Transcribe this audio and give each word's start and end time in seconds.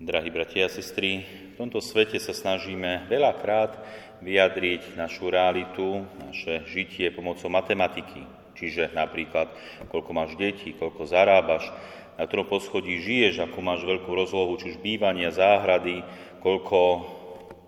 Drahí 0.00 0.32
bratia 0.32 0.64
a 0.64 0.72
sestry, 0.72 1.28
v 1.52 1.60
tomto 1.60 1.76
svete 1.76 2.16
sa 2.16 2.32
snažíme 2.32 3.04
veľakrát 3.12 3.76
vyjadriť 4.24 4.96
našu 4.96 5.28
realitu, 5.28 6.08
naše 6.24 6.64
žitie 6.72 7.12
pomocou 7.12 7.52
matematiky. 7.52 8.24
Čiže 8.56 8.96
napríklad, 8.96 9.52
koľko 9.92 10.10
máš 10.16 10.40
detí, 10.40 10.72
koľko 10.72 11.04
zarábaš, 11.04 11.68
na 12.16 12.24
ktorom 12.24 12.48
poschodí 12.48 12.96
žiješ, 12.96 13.44
akú 13.44 13.60
máš 13.60 13.84
veľkú 13.84 14.08
rozlohu, 14.08 14.56
či 14.56 14.72
už 14.72 14.80
bývania, 14.80 15.36
záhrady, 15.36 16.00
koľko 16.40 17.04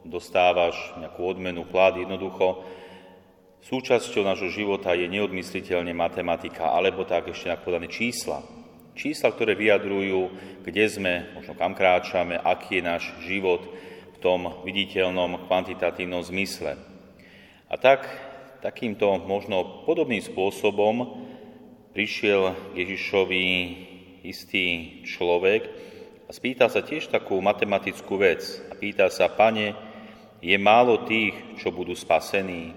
dostávaš 0.08 0.80
nejakú 1.04 1.28
odmenu, 1.28 1.68
plat, 1.68 1.92
jednoducho. 2.00 2.64
Súčasťou 3.60 4.24
nášho 4.24 4.48
života 4.48 4.96
je 4.96 5.04
neodmysliteľne 5.04 5.92
matematika, 5.92 6.72
alebo 6.72 7.04
tak 7.04 7.28
ešte 7.28 7.52
povedané 7.60 7.92
čísla. 7.92 8.61
Čísla, 8.92 9.32
ktoré 9.32 9.56
vyjadrujú, 9.56 10.28
kde 10.68 10.84
sme, 10.84 11.14
možno 11.32 11.56
kam 11.56 11.72
kráčame, 11.72 12.36
aký 12.36 12.78
je 12.78 12.84
náš 12.84 13.04
život 13.24 13.64
v 14.12 14.16
tom 14.20 14.62
viditeľnom, 14.68 15.48
kvantitatívnom 15.48 16.20
zmysle. 16.20 16.76
A 17.72 17.74
tak, 17.80 18.04
takýmto 18.60 19.16
možno 19.24 19.88
podobným 19.88 20.20
spôsobom 20.20 21.24
prišiel 21.96 22.52
Ježišovi 22.76 23.44
istý 24.28 25.00
človek 25.08 25.72
a 26.28 26.30
spýta 26.30 26.68
sa 26.68 26.84
tiež 26.84 27.08
takú 27.08 27.40
matematickú 27.40 28.20
vec. 28.20 28.44
A 28.68 28.76
pýta 28.76 29.08
sa, 29.08 29.32
pane, 29.32 29.72
je 30.44 30.56
málo 30.60 31.08
tých, 31.08 31.32
čo 31.56 31.72
budú 31.72 31.96
spasení? 31.96 32.76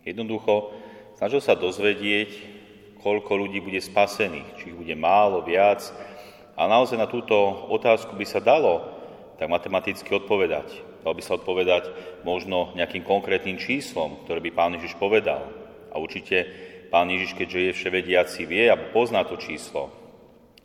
Jednoducho 0.00 0.72
snažil 1.20 1.44
sa 1.44 1.52
dozvedieť, 1.52 2.55
koľko 3.06 3.46
ľudí 3.46 3.62
bude 3.62 3.78
spasených, 3.78 4.58
či 4.58 4.74
ich 4.74 4.78
bude 4.82 4.90
málo, 4.98 5.46
viac. 5.46 5.78
A 6.58 6.66
naozaj 6.66 6.98
na 6.98 7.06
túto 7.06 7.38
otázku 7.70 8.18
by 8.18 8.26
sa 8.26 8.42
dalo 8.42 8.82
tak 9.38 9.46
matematicky 9.46 10.10
odpovedať. 10.10 10.82
Dalo 11.06 11.14
by 11.14 11.22
sa 11.22 11.38
odpovedať 11.38 11.86
možno 12.26 12.74
nejakým 12.74 13.06
konkrétnym 13.06 13.62
číslom, 13.62 14.26
ktoré 14.26 14.42
by 14.42 14.50
pán 14.50 14.74
Ježiš 14.74 14.98
povedal. 14.98 15.38
A 15.94 16.02
určite 16.02 16.50
pán 16.90 17.06
Ježiš, 17.06 17.38
keďže 17.38 17.70
je 17.70 17.76
vševediaci, 17.78 18.42
vie 18.42 18.66
a 18.66 18.74
pozná 18.74 19.22
to 19.22 19.38
číslo. 19.38 19.94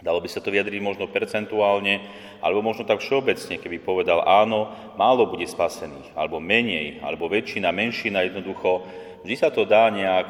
Dalo 0.02 0.18
by 0.18 0.26
sa 0.26 0.42
to 0.42 0.50
vyjadriť 0.50 0.82
možno 0.82 1.14
percentuálne, 1.14 2.02
alebo 2.42 2.66
možno 2.66 2.90
tak 2.90 3.06
všeobecne, 3.06 3.62
keby 3.62 3.86
povedal 3.86 4.26
áno, 4.26 4.74
málo 4.98 5.30
bude 5.30 5.46
spasených, 5.46 6.18
alebo 6.18 6.42
menej, 6.42 7.06
alebo 7.06 7.30
väčšina, 7.30 7.70
menšina, 7.70 8.26
jednoducho. 8.26 8.82
Vždy 9.22 9.36
sa 9.38 9.54
to 9.54 9.62
dá 9.62 9.94
nejak 9.94 10.26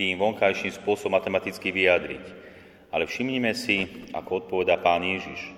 tým 0.00 0.16
vonkajším 0.16 0.80
spôsobom 0.80 1.20
matematicky 1.20 1.68
vyjadriť. 1.68 2.24
Ale 2.88 3.04
všimnime 3.04 3.52
si, 3.52 4.08
ako 4.16 4.48
odpovedá 4.48 4.80
pán 4.80 5.04
Ježiš. 5.04 5.52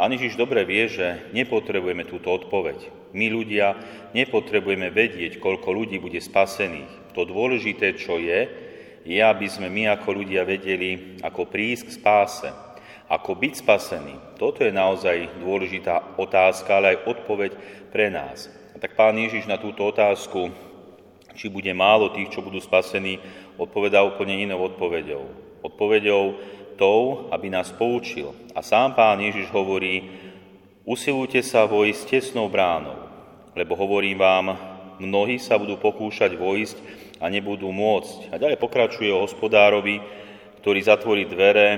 Pán 0.00 0.16
Ježiš 0.16 0.40
dobre 0.40 0.64
vie, 0.64 0.88
že 0.88 1.28
nepotrebujeme 1.36 2.08
túto 2.08 2.32
odpoveď. 2.32 2.88
My 3.12 3.28
ľudia 3.28 3.76
nepotrebujeme 4.16 4.88
vedieť, 4.88 5.36
koľko 5.36 5.68
ľudí 5.70 6.00
bude 6.00 6.16
spasených. 6.16 7.12
To 7.12 7.28
dôležité, 7.28 7.94
čo 7.94 8.16
je, 8.16 8.48
je, 9.04 9.20
aby 9.20 9.46
sme 9.46 9.68
my 9.68 9.92
ako 9.92 10.24
ľudia 10.24 10.48
vedeli, 10.48 11.20
ako 11.20 11.46
prísť 11.46 11.92
k 11.92 11.96
spáse, 12.00 12.50
ako 13.06 13.36
byť 13.36 13.52
spasený. 13.60 14.40
Toto 14.40 14.64
je 14.64 14.72
naozaj 14.72 15.44
dôležitá 15.44 16.18
otázka, 16.18 16.80
ale 16.80 16.96
aj 16.96 17.06
odpoveď 17.06 17.52
pre 17.92 18.08
nás. 18.08 18.48
A 18.74 18.80
tak 18.80 18.96
pán 18.98 19.14
Ježiš 19.14 19.46
na 19.46 19.60
túto 19.60 19.86
otázku, 19.86 20.50
či 21.34 21.50
bude 21.50 21.70
málo 21.74 22.10
tých, 22.10 22.30
čo 22.30 22.42
budú 22.42 22.62
spasení, 22.62 23.18
odpovedá 23.58 24.02
úplne 24.02 24.42
inou 24.42 24.66
odpovedou. 24.66 25.24
Odpovedou 25.64 26.38
tou, 26.74 27.30
aby 27.30 27.48
nás 27.50 27.70
poučil. 27.70 28.34
A 28.52 28.60
sám 28.60 28.94
pán 28.94 29.22
Ježiš 29.22 29.48
hovorí, 29.54 30.10
usilujte 30.84 31.40
sa 31.40 31.64
vojsť 31.64 32.18
tesnou 32.18 32.50
bránou, 32.50 32.98
lebo 33.54 33.78
hovorím 33.78 34.18
vám, 34.18 34.46
mnohí 35.00 35.38
sa 35.40 35.58
budú 35.58 35.78
pokúšať 35.78 36.34
vojsť 36.34 36.76
a 37.22 37.30
nebudú 37.30 37.70
môcť. 37.70 38.34
A 38.34 38.38
ďalej 38.38 38.58
pokračuje 38.60 39.10
o 39.10 39.22
hospodárovi, 39.24 40.02
ktorý 40.60 40.80
zatvorí 40.82 41.24
dvere 41.24 41.68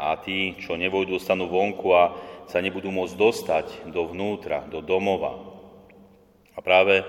a 0.00 0.16
tí, 0.16 0.56
čo 0.56 0.80
nevojdu, 0.80 1.20
dostanú 1.20 1.46
vonku 1.46 1.92
a 1.92 2.16
sa 2.48 2.58
nebudú 2.58 2.90
môcť 2.90 3.14
dostať 3.14 3.66
dovnútra, 3.92 4.66
do 4.66 4.82
domova. 4.82 5.38
A 6.56 6.58
práve 6.58 7.06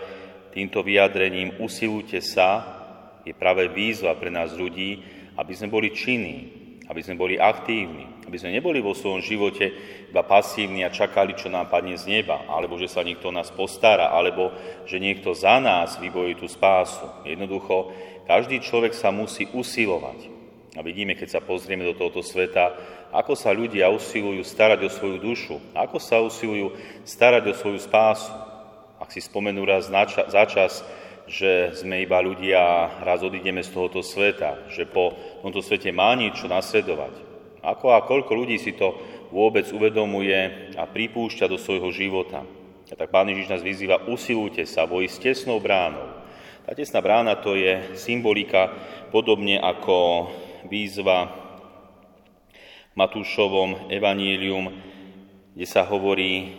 týmto 0.54 0.86
vyjadrením 0.86 1.58
usilujte 1.64 2.22
sa, 2.22 2.81
je 3.26 3.34
práve 3.38 3.70
výzva 3.70 4.18
pre 4.18 4.34
nás 4.34 4.54
ľudí, 4.54 5.02
aby 5.38 5.54
sme 5.54 5.70
boli 5.72 5.94
činní, 5.94 6.62
aby 6.92 7.00
sme 7.00 7.16
boli 7.16 7.40
aktívni, 7.40 8.26
aby 8.28 8.36
sme 8.36 8.52
neboli 8.52 8.84
vo 8.84 8.92
svojom 8.92 9.24
živote 9.24 9.72
iba 10.12 10.24
pasívni 10.28 10.84
a 10.84 10.92
čakali, 10.92 11.40
čo 11.40 11.48
nám 11.48 11.72
padne 11.72 11.96
z 11.96 12.04
neba, 12.04 12.44
alebo 12.52 12.76
že 12.76 12.92
sa 12.92 13.00
niekto 13.00 13.32
o 13.32 13.36
nás 13.36 13.48
postará, 13.48 14.12
alebo 14.12 14.52
že 14.84 15.00
niekto 15.00 15.32
za 15.32 15.64
nás 15.64 15.96
vybojí 16.02 16.36
tú 16.36 16.52
spásu. 16.52 17.08
Jednoducho, 17.24 17.96
každý 18.28 18.59
človek 18.59 18.92
sa 18.92 19.08
musí 19.08 19.48
usilovať. 19.56 20.28
A 20.76 20.80
vidíme, 20.84 21.16
keď 21.16 21.40
sa 21.40 21.42
pozrieme 21.44 21.84
do 21.84 21.96
tohoto 21.96 22.24
sveta, 22.24 22.76
ako 23.12 23.36
sa 23.36 23.52
ľudia 23.52 23.92
usilujú 23.92 24.40
starať 24.44 24.88
o 24.88 24.90
svoju 24.92 25.18
dušu, 25.20 25.56
ako 25.76 26.00
sa 26.00 26.24
usilujú 26.24 26.76
starať 27.03 27.44
o 27.52 27.53
svoju 27.56 27.80
spásu. 27.84 28.32
Ak 28.96 29.12
si 29.12 29.20
spomenú 29.20 29.68
raz 29.68 29.92
za 30.32 30.44
čas, 30.48 30.80
že 31.31 31.72
sme 31.80 32.03
iba 32.03 32.19
ľudia, 32.19 32.92
raz 33.08 33.24
odídeme 33.24 33.64
z 33.64 33.72
tohoto 33.72 34.03
sveta, 34.03 34.68
že 34.68 34.84
po 34.84 35.16
tomto 35.40 35.64
svete 35.64 35.88
má 35.96 36.12
niečo 36.12 36.52
nasledovať. 36.52 37.16
Ako 37.64 37.96
a 37.96 38.03
koľko 38.03 38.36
ľudí 38.36 38.59
si 38.59 38.75
to 38.75 39.00
vôbec 39.31 39.64
uvedomuje 39.72 40.75
a 40.75 40.84
pripúšťa 40.84 41.47
do 41.47 41.56
svojho 41.56 41.88
života. 41.96 42.44
A 42.91 42.94
tak 43.00 43.08
Pán 43.08 43.31
Ježiš 43.31 43.47
nás 43.47 43.64
vyzýva, 43.64 44.12
usilujte 44.12 44.68
sa, 44.68 44.84
vojsť 44.84 45.31
tesnou 45.31 45.64
bránou. 45.64 46.20
Tá 46.68 46.75
tesná 46.75 47.00
brána 47.00 47.40
to 47.40 47.56
je 47.56 47.96
symbolika, 47.96 48.75
podobne 49.16 49.56
ako 49.56 50.28
výzva 50.68 51.31
v 52.91 52.96
Matúšovom 53.00 53.88
evanílium, 53.88 54.68
kde 55.56 55.64
sa 55.64 55.88
hovorí, 55.88 56.52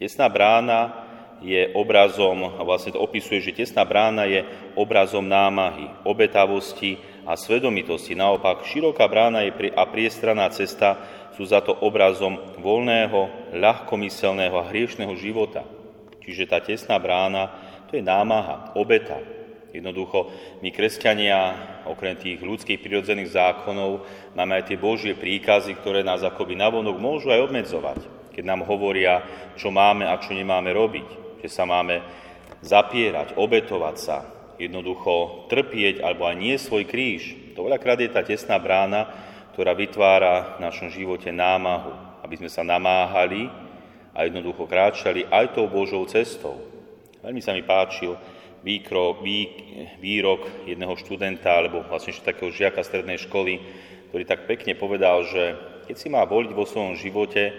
tesná 0.00 0.32
brána 0.32 0.99
je 1.40 1.72
obrazom, 1.72 2.52
vlastne 2.60 2.92
to 2.92 3.00
opisuje, 3.00 3.40
že 3.40 3.64
tesná 3.64 3.80
brána 3.88 4.28
je 4.28 4.44
obrazom 4.76 5.24
námahy, 5.24 5.88
obetavosti 6.04 7.00
a 7.24 7.32
svedomitosti. 7.34 8.12
Naopak, 8.12 8.68
široká 8.68 9.08
brána 9.08 9.48
je 9.48 9.72
a 9.72 9.82
priestraná 9.88 10.52
cesta 10.52 11.00
sú 11.32 11.48
za 11.48 11.64
to 11.64 11.72
obrazom 11.72 12.36
voľného, 12.60 13.52
ľahkomyselného 13.56 14.56
a 14.60 14.68
hriešného 14.68 15.16
života. 15.16 15.64
Čiže 16.20 16.44
tá 16.44 16.60
tesná 16.60 17.00
brána, 17.00 17.48
to 17.88 17.96
je 17.96 18.04
námaha, 18.04 18.76
obeta. 18.76 19.16
Jednoducho, 19.70 20.28
my 20.60 20.68
kresťania, 20.74 21.38
okrem 21.86 22.18
tých 22.18 22.42
ľudských 22.42 22.82
prirodzených 22.82 23.32
zákonov, 23.32 24.04
máme 24.34 24.60
aj 24.60 24.68
tie 24.68 24.76
Božie 24.76 25.14
príkazy, 25.16 25.78
ktoré 25.78 26.04
nás 26.04 26.20
akoby 26.26 26.58
navonok 26.58 26.98
môžu 26.98 27.30
aj 27.30 27.48
obmedzovať, 27.48 28.00
keď 28.34 28.44
nám 28.44 28.66
hovoria, 28.66 29.22
čo 29.54 29.70
máme 29.70 30.04
a 30.04 30.18
čo 30.18 30.34
nemáme 30.34 30.74
robiť 30.74 31.29
že 31.40 31.48
sa 31.48 31.64
máme 31.64 32.00
zapierať, 32.60 33.36
obetovať 33.36 33.96
sa, 33.96 34.18
jednoducho 34.60 35.48
trpieť 35.48 36.04
alebo 36.04 36.28
aj 36.28 36.36
nie 36.36 36.56
svoj 36.60 36.84
kríž. 36.84 37.56
To 37.56 37.64
veľakrát 37.64 38.00
je 38.04 38.12
tá 38.12 38.20
tesná 38.20 38.60
brána, 38.60 39.08
ktorá 39.56 39.72
vytvára 39.72 40.60
v 40.60 40.68
našom 40.68 40.88
živote 40.92 41.32
námahu, 41.32 42.20
aby 42.20 42.34
sme 42.36 42.50
sa 42.52 42.60
namáhali 42.60 43.48
a 44.12 44.28
jednoducho 44.28 44.68
kráčali 44.68 45.24
aj 45.26 45.56
tou 45.56 45.66
Božou 45.66 46.04
cestou. 46.04 46.60
Veľmi 47.24 47.40
sa 47.40 47.56
mi 47.56 47.64
páčil 47.64 48.16
výkrok, 48.60 49.24
vý, 49.24 49.48
výrok 50.00 50.68
jedného 50.68 50.92
študenta, 51.00 51.56
alebo 51.56 51.84
vlastne 51.84 52.12
takého 52.20 52.52
žiaka 52.52 52.84
strednej 52.84 53.16
školy, 53.24 53.60
ktorý 54.12 54.24
tak 54.28 54.44
pekne 54.44 54.76
povedal, 54.76 55.24
že 55.24 55.56
keď 55.88 55.96
si 55.96 56.08
má 56.12 56.22
voliť 56.28 56.52
vo 56.52 56.68
svojom 56.68 56.96
živote 57.00 57.56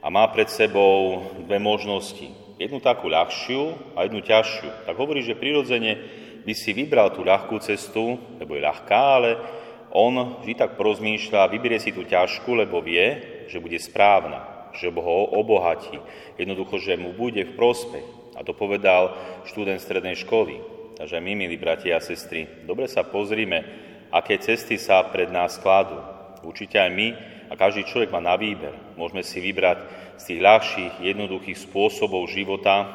a 0.00 0.06
má 0.08 0.24
pred 0.32 0.48
sebou 0.48 1.28
dve 1.44 1.60
možnosti, 1.60 2.47
jednu 2.58 2.82
takú 2.82 3.06
ľahšiu 3.06 3.94
a 3.94 4.04
jednu 4.04 4.20
ťažšiu. 4.20 4.84
Tak 4.84 4.94
hovorí, 4.98 5.22
že 5.22 5.38
prirodzene 5.38 5.96
by 6.42 6.52
si 6.52 6.74
vybral 6.74 7.14
tú 7.14 7.22
ľahkú 7.22 7.56
cestu, 7.62 8.18
lebo 8.42 8.58
je 8.58 8.66
ľahká, 8.66 8.98
ale 8.98 9.30
on 9.94 10.42
vždy 10.42 10.58
tak 10.58 10.76
porozmýšľa, 10.76 11.48
vyberie 11.48 11.80
si 11.80 11.94
tú 11.94 12.04
ťažkú, 12.04 12.58
lebo 12.58 12.84
vie, 12.84 13.40
že 13.48 13.62
bude 13.62 13.78
správna, 13.80 14.70
že 14.76 14.92
ho 14.92 15.16
obohatí. 15.32 15.96
Jednoducho, 16.36 16.76
že 16.82 17.00
mu 17.00 17.16
bude 17.16 17.40
v 17.46 17.56
prospech. 17.56 18.06
A 18.36 18.44
to 18.46 18.54
povedal 18.54 19.16
študent 19.48 19.82
strednej 19.82 20.14
školy. 20.14 20.60
Takže 20.94 21.18
my, 21.22 21.32
milí 21.34 21.56
bratia 21.58 21.98
a 21.98 22.04
sestry, 22.04 22.66
dobre 22.66 22.90
sa 22.90 23.06
pozrime, 23.06 23.64
aké 24.10 24.38
cesty 24.38 24.78
sa 24.78 25.06
pred 25.06 25.30
nás 25.30 25.58
skladú. 25.58 25.98
Určite 26.42 26.78
aj 26.78 26.90
my 26.90 27.08
a 27.48 27.56
každý 27.56 27.84
človek 27.88 28.12
má 28.12 28.20
na 28.20 28.36
výber. 28.36 28.76
Môžeme 28.94 29.24
si 29.24 29.40
vybrať 29.40 29.84
z 30.20 30.22
tých 30.34 30.40
ľahších, 30.40 30.94
jednoduchých 31.00 31.58
spôsobov 31.68 32.28
života, 32.28 32.88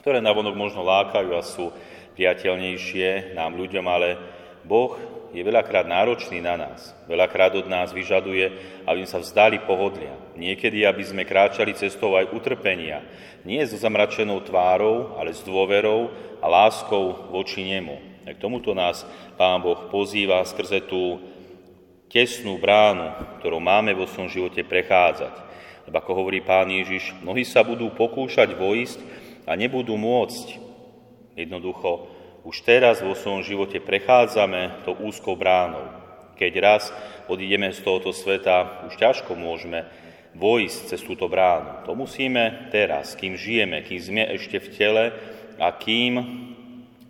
ktoré 0.00 0.24
navonok 0.24 0.56
možno 0.56 0.80
lákajú 0.80 1.30
a 1.36 1.44
sú 1.44 1.68
priateľnejšie 2.16 3.36
nám 3.36 3.56
ľuďom, 3.56 3.84
ale 3.84 4.16
Boh 4.64 4.96
je 5.30 5.40
veľakrát 5.46 5.86
náročný 5.86 6.42
na 6.42 6.58
nás. 6.58 6.90
Veľakrát 7.06 7.54
od 7.54 7.70
nás 7.70 7.94
vyžaduje, 7.94 8.50
aby 8.82 8.98
sme 9.06 9.12
sa 9.12 9.22
vzdali 9.22 9.62
pohodlia. 9.62 10.16
Niekedy, 10.34 10.82
aby 10.82 11.02
sme 11.06 11.22
kráčali 11.22 11.76
cestou 11.78 12.18
aj 12.18 12.34
utrpenia. 12.34 13.06
Nie 13.46 13.62
so 13.64 13.78
zamračenou 13.78 14.42
tvárou, 14.42 15.14
ale 15.16 15.30
s 15.30 15.40
dôverou 15.46 16.10
a 16.42 16.46
láskou 16.50 17.30
voči 17.30 17.62
nemu. 17.62 18.26
A 18.26 18.34
k 18.34 18.42
tomuto 18.42 18.74
nás 18.74 19.06
Pán 19.38 19.62
Boh 19.62 19.88
pozýva 19.88 20.44
skrze 20.44 20.82
tú 20.84 21.22
tesnú 22.10 22.58
bránu, 22.58 23.38
ktorú 23.38 23.62
máme 23.62 23.94
vo 23.94 24.10
svojom 24.10 24.28
živote 24.28 24.66
prechádzať. 24.66 25.34
Lebo 25.86 25.96
ako 25.96 26.12
hovorí 26.18 26.42
Pán 26.42 26.68
Ježiš, 26.68 27.14
mnohí 27.22 27.46
sa 27.46 27.62
budú 27.62 27.88
pokúšať 27.94 28.58
vojsť 28.58 28.98
a 29.46 29.54
nebudú 29.54 29.94
môcť. 29.94 30.58
Jednoducho, 31.38 32.10
už 32.42 32.66
teraz 32.66 32.98
vo 33.00 33.14
svojom 33.14 33.46
živote 33.46 33.78
prechádzame 33.78 34.82
to 34.82 34.98
úzkou 34.98 35.38
bránou. 35.38 35.86
Keď 36.34 36.52
raz 36.58 36.82
odídeme 37.30 37.70
z 37.70 37.80
tohoto 37.80 38.10
sveta, 38.10 38.88
už 38.90 38.98
ťažko 38.98 39.38
môžeme 39.38 39.86
vojsť 40.34 40.78
cez 40.94 41.00
túto 41.06 41.30
bránu. 41.30 41.86
To 41.86 41.94
musíme 41.94 42.70
teraz, 42.74 43.14
kým 43.14 43.38
žijeme, 43.38 43.86
kým 43.86 44.00
sme 44.00 44.22
ešte 44.34 44.58
v 44.58 44.68
tele 44.72 45.04
a 45.60 45.68
kým 45.74 46.12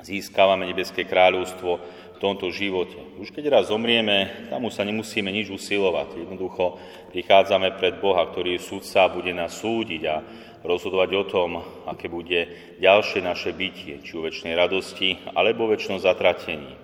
získavame 0.00 0.64
nebeské 0.66 1.04
kráľovstvo 1.04 1.78
tomto 2.20 2.52
živote. 2.52 3.00
Už 3.16 3.32
keď 3.32 3.48
raz 3.48 3.72
zomrieme, 3.72 4.48
tam 4.52 4.68
už 4.68 4.76
sa 4.76 4.84
nemusíme 4.84 5.32
nič 5.32 5.48
usilovať. 5.48 6.20
Jednoducho 6.20 6.76
prichádzame 7.16 7.80
pred 7.80 7.96
Boha, 7.96 8.28
ktorý 8.28 8.60
je 8.60 8.66
sudca 8.68 9.08
bude 9.08 9.32
nás 9.32 9.56
súdiť 9.56 10.02
a 10.04 10.20
rozhodovať 10.60 11.10
o 11.16 11.24
tom, 11.24 11.50
aké 11.88 12.12
bude 12.12 12.52
ďalšie 12.76 13.24
naše 13.24 13.56
bytie, 13.56 14.04
či 14.04 14.12
o 14.12 14.24
väčšnej 14.28 14.52
radosti, 14.52 15.16
alebo 15.32 15.72
väčšnom 15.72 15.96
zatratení. 15.96 16.76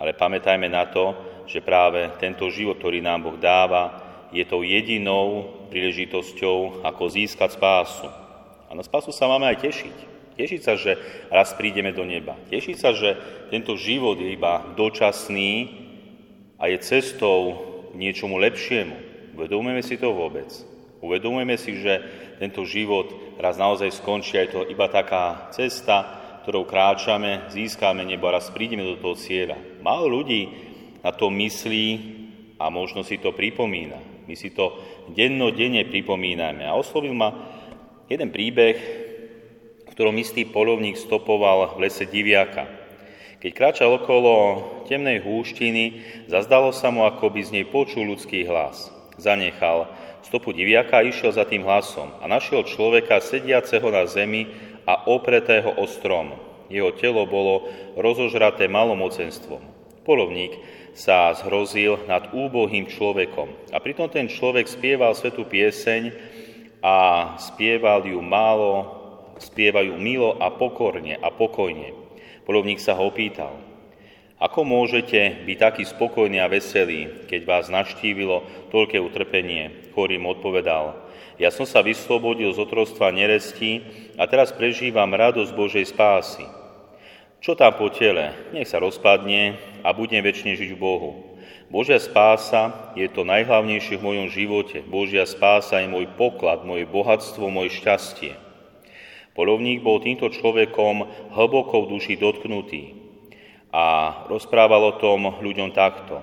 Ale 0.00 0.16
pamätajme 0.16 0.72
na 0.72 0.88
to, 0.88 1.12
že 1.44 1.60
práve 1.60 2.08
tento 2.16 2.48
život, 2.48 2.80
ktorý 2.80 3.04
nám 3.04 3.28
Boh 3.28 3.36
dáva, 3.36 4.00
je 4.32 4.42
tou 4.48 4.64
jedinou 4.64 5.46
príležitosťou, 5.68 6.82
ako 6.82 7.02
získať 7.12 7.54
spásu. 7.54 8.08
A 8.66 8.72
na 8.72 8.82
spásu 8.82 9.12
sa 9.12 9.28
máme 9.28 9.46
aj 9.46 9.62
tešiť. 9.62 10.13
Tešiť 10.34 10.60
sa, 10.60 10.74
že 10.74 10.98
raz 11.30 11.54
prídeme 11.54 11.94
do 11.94 12.02
neba. 12.02 12.34
Tešiť 12.50 12.76
sa, 12.76 12.90
že 12.90 13.14
tento 13.54 13.78
život 13.78 14.18
je 14.18 14.34
iba 14.34 14.66
dočasný 14.74 15.70
a 16.58 16.66
je 16.66 16.78
cestou 16.82 17.40
k 17.90 17.94
niečomu 17.94 18.42
lepšiemu. 18.42 18.96
Uvedomujeme 19.38 19.82
si 19.82 19.94
to 19.94 20.10
vôbec. 20.10 20.50
Uvedomujeme 20.98 21.54
si, 21.54 21.78
že 21.78 22.02
tento 22.42 22.66
život 22.66 23.36
raz 23.38 23.54
naozaj 23.60 23.94
skončí, 23.94 24.40
aj 24.40 24.48
to 24.50 24.60
iba 24.66 24.90
taká 24.90 25.52
cesta, 25.54 26.22
ktorou 26.42 26.66
kráčame, 26.66 27.46
získame 27.52 28.02
nebo 28.02 28.26
a 28.28 28.40
raz 28.40 28.50
prídeme 28.50 28.82
do 28.82 28.98
toho 28.98 29.14
cieľa. 29.14 29.56
Málo 29.84 30.08
ľudí 30.10 30.48
na 31.04 31.12
to 31.12 31.28
myslí 31.28 31.86
a 32.56 32.72
možno 32.72 33.04
si 33.04 33.20
to 33.20 33.36
pripomína. 33.36 34.00
My 34.24 34.34
si 34.34 34.56
to 34.56 34.80
dennodenne 35.12 35.84
pripomíname. 35.84 36.64
A 36.64 36.72
oslovil 36.72 37.12
ma 37.12 37.32
jeden 38.08 38.32
príbeh, 38.32 39.03
ktorom 39.94 40.18
istý 40.18 40.42
polovník 40.42 40.98
stopoval 40.98 41.78
v 41.78 41.86
lese 41.86 42.02
diviaka. 42.04 42.66
Keď 43.38 43.50
kráčal 43.54 43.94
okolo 43.94 44.34
temnej 44.90 45.22
húštiny, 45.22 46.02
zazdalo 46.26 46.74
sa 46.74 46.90
mu, 46.90 47.06
ako 47.06 47.30
by 47.30 47.40
z 47.44 47.50
nej 47.60 47.66
počul 47.68 48.10
ľudský 48.10 48.42
hlas. 48.48 48.90
Zanechal 49.20 49.86
stopu 50.26 50.50
diviaka 50.50 51.04
išiel 51.04 51.30
za 51.30 51.46
tým 51.46 51.62
hlasom 51.62 52.10
a 52.18 52.26
našiel 52.26 52.66
človeka 52.66 53.22
sediaceho 53.22 53.86
na 53.92 54.08
zemi 54.08 54.50
a 54.82 55.06
opretého 55.06 55.76
o 55.78 55.84
strom. 55.86 56.34
Jeho 56.72 56.90
telo 56.96 57.28
bolo 57.28 57.68
rozožraté 57.94 58.66
malomocenstvom. 58.66 59.60
Polovník 60.02 60.58
sa 60.96 61.36
zhrozil 61.36 62.00
nad 62.08 62.32
úbohým 62.32 62.88
človekom. 62.88 63.52
A 63.70 63.78
pritom 63.78 64.08
ten 64.08 64.26
človek 64.26 64.66
spieval 64.66 65.12
svetú 65.12 65.44
pieseň 65.44 66.10
a 66.80 66.96
spieval 67.36 68.08
ju 68.08 68.18
málo, 68.24 69.03
spievajú 69.38 69.96
milo 69.98 70.36
a 70.38 70.50
pokorne 70.52 71.18
a 71.18 71.28
pokojne. 71.30 71.94
Polovník 72.44 72.78
sa 72.78 72.94
ho 72.98 73.08
opýtal, 73.08 73.56
ako 74.44 74.66
môžete 74.66 75.46
byť 75.46 75.56
taký 75.56 75.82
spokojný 75.86 76.42
a 76.42 76.50
veselý, 76.50 77.24
keď 77.30 77.40
vás 77.46 77.64
naštívilo 77.72 78.68
toľké 78.74 79.00
utrpenie? 79.00 79.88
Chorým 79.94 80.26
odpovedal, 80.26 80.98
ja 81.40 81.54
som 81.54 81.66
sa 81.66 81.82
vyslobodil 81.82 82.50
z 82.52 82.58
otrostva 82.60 83.14
nerestí 83.14 83.82
a 84.20 84.26
teraz 84.26 84.50
prežívam 84.52 85.10
radosť 85.10 85.50
Božej 85.54 85.86
spásy. 85.88 86.44
Čo 87.40 87.56
tam 87.56 87.78
po 87.78 87.88
tele? 87.88 88.36
Nech 88.52 88.68
sa 88.68 88.82
rozpadne 88.82 89.56
a 89.80 89.96
budem 89.96 90.20
väčšine 90.20 90.58
žiť 90.60 90.70
v 90.74 90.82
Bohu. 90.82 91.10
Božia 91.72 91.96
spása 91.96 92.92
je 92.94 93.08
to 93.08 93.24
najhlavnejšie 93.24 93.96
v 93.96 94.06
mojom 94.06 94.28
živote. 94.28 94.84
Božia 94.84 95.24
spása 95.24 95.80
je 95.80 95.88
môj 95.88 96.04
poklad, 96.20 96.62
moje 96.62 96.84
bohatstvo, 96.84 97.48
moje 97.48 97.74
šťastie. 97.80 98.43
Polovník 99.34 99.82
bol 99.82 99.98
týmto 99.98 100.30
človekom 100.30 101.10
hlboko 101.34 101.84
v 101.84 101.98
duši 101.98 102.14
dotknutý 102.14 102.94
a 103.74 103.84
rozprával 104.30 104.94
o 104.94 104.98
tom 105.02 105.42
ľuďom 105.42 105.74
takto. 105.74 106.22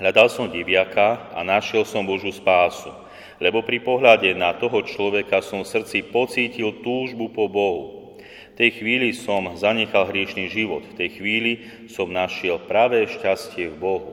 Hľadal 0.00 0.32
som 0.32 0.48
diviaka 0.48 1.28
a 1.36 1.44
našiel 1.44 1.84
som 1.84 2.08
Božú 2.08 2.32
spásu, 2.32 2.88
lebo 3.36 3.60
pri 3.60 3.84
pohľade 3.84 4.32
na 4.32 4.56
toho 4.56 4.80
človeka 4.80 5.44
som 5.44 5.60
v 5.60 5.68
srdci 5.76 6.08
pocítil 6.08 6.80
túžbu 6.80 7.28
po 7.28 7.52
Bohu. 7.52 8.16
V 8.52 8.54
tej 8.56 8.80
chvíli 8.80 9.12
som 9.12 9.52
zanechal 9.52 10.08
hriešný 10.08 10.48
život, 10.48 10.88
v 10.88 10.96
tej 10.96 11.20
chvíli 11.20 11.52
som 11.92 12.08
našiel 12.08 12.64
pravé 12.64 13.04
šťastie 13.12 13.68
v 13.68 13.76
Bohu. 13.76 14.12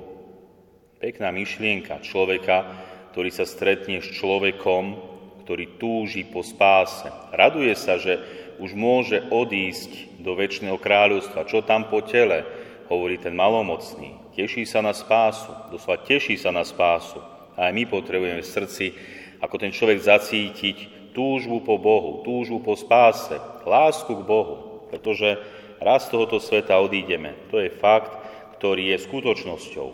Pekná 1.00 1.32
myšlienka 1.32 2.04
človeka, 2.04 2.68
ktorý 3.16 3.32
sa 3.32 3.48
stretne 3.48 4.04
s 4.04 4.12
človekom, 4.20 5.09
ktorý 5.50 5.82
túži 5.82 6.30
po 6.30 6.46
spáse. 6.46 7.10
Raduje 7.34 7.74
sa, 7.74 7.98
že 7.98 8.22
už 8.62 8.78
môže 8.78 9.18
odísť 9.34 10.22
do 10.22 10.38
väčšného 10.38 10.78
kráľovstva. 10.78 11.50
Čo 11.50 11.66
tam 11.66 11.90
po 11.90 12.06
tele, 12.06 12.46
hovorí 12.86 13.18
ten 13.18 13.34
malomocný. 13.34 14.30
Teší 14.38 14.70
sa 14.70 14.86
na 14.86 14.94
spásu, 14.94 15.50
doslova 15.74 16.06
teší 16.06 16.38
sa 16.38 16.54
na 16.54 16.62
spásu. 16.62 17.18
A 17.58 17.66
aj 17.66 17.74
my 17.74 17.90
potrebujeme 17.90 18.46
v 18.46 18.54
srdci, 18.62 18.94
ako 19.42 19.58
ten 19.58 19.74
človek 19.74 19.98
zacítiť 19.98 21.10
túžbu 21.18 21.66
po 21.66 21.82
Bohu, 21.82 22.22
túžbu 22.22 22.62
po 22.62 22.78
spáse, 22.78 23.34
lásku 23.66 24.14
k 24.14 24.22
Bohu, 24.22 24.86
pretože 24.94 25.34
raz 25.82 26.06
z 26.06 26.14
tohoto 26.14 26.38
sveta 26.38 26.78
odídeme. 26.78 27.34
To 27.50 27.58
je 27.58 27.74
fakt, 27.74 28.14
ktorý 28.62 28.94
je 28.94 29.02
skutočnosťou. 29.02 29.88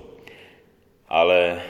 Ale 1.07 1.63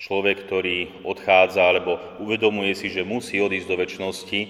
človek, 0.00 0.48
ktorý 0.48 1.04
odchádza 1.04 1.60
alebo 1.60 2.00
uvedomuje 2.18 2.72
si, 2.72 2.88
že 2.88 3.04
musí 3.04 3.36
odísť 3.36 3.68
do 3.68 3.76
väčšnosti, 3.76 4.40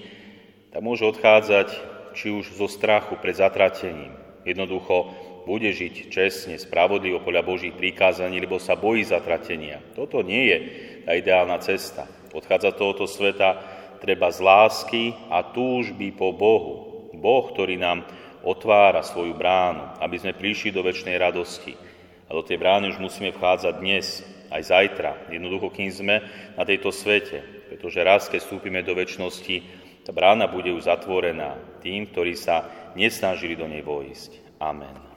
tak 0.71 0.79
môže 0.79 1.03
odchádzať 1.03 1.67
či 2.15 2.31
už 2.31 2.55
zo 2.55 2.71
strachu 2.71 3.19
pred 3.19 3.35
zatratením. 3.35 4.15
Jednoducho 4.47 5.11
bude 5.43 5.67
žiť 5.67 6.07
čestne, 6.07 6.55
spravodlivo 6.55 7.19
podľa 7.19 7.43
Božích 7.43 7.75
prikázaní, 7.75 8.39
lebo 8.39 8.57
sa 8.57 8.79
bojí 8.79 9.03
zatratenia. 9.03 9.83
Toto 9.93 10.23
nie 10.23 10.43
je 10.47 10.57
tá 11.03 11.11
ideálna 11.17 11.59
cesta. 11.59 12.07
Odchádza 12.31 12.71
tohoto 12.71 13.03
sveta 13.09 13.59
treba 13.99 14.31
z 14.31 14.39
lásky 14.39 15.03
a 15.27 15.43
túžby 15.43 16.15
po 16.15 16.31
Bohu. 16.31 17.09
Boh, 17.11 17.45
ktorý 17.53 17.77
nám 17.77 18.07
otvára 18.41 19.05
svoju 19.05 19.37
bránu, 19.37 19.99
aby 20.01 20.15
sme 20.17 20.33
prišli 20.33 20.73
do 20.73 20.81
väčšnej 20.81 21.19
radosti. 21.19 21.77
A 22.25 22.33
do 22.33 22.41
tej 22.41 22.57
brány 22.57 22.89
už 22.89 22.97
musíme 22.97 23.29
vchádzať 23.35 23.73
dnes, 23.77 24.25
aj 24.51 24.61
zajtra, 24.67 25.31
jednoducho, 25.31 25.71
kým 25.71 25.89
sme 25.89 26.15
na 26.59 26.63
tejto 26.67 26.91
svete. 26.91 27.41
Pretože 27.71 28.03
raz, 28.03 28.27
keď 28.27 28.43
vstúpime 28.43 28.83
do 28.83 28.91
väčšnosti, 28.91 29.63
tá 30.03 30.11
brána 30.11 30.51
bude 30.51 30.75
už 30.75 30.91
zatvorená 30.91 31.55
tým, 31.79 32.09
ktorí 32.11 32.35
sa 32.35 32.67
nesnažili 32.99 33.55
do 33.55 33.65
nej 33.65 33.79
vojsť. 33.79 34.59
Amen. 34.59 35.10